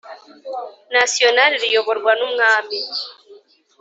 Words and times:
Nationale 0.95 1.53
ruyoborwa 1.61 2.11
n 2.19 2.21
umwami 2.27 2.77